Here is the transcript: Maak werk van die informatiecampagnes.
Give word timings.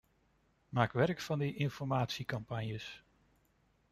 Maak 0.69 0.91
werk 0.91 1.21
van 1.21 1.39
die 1.39 1.55
informatiecampagnes. 1.55 3.03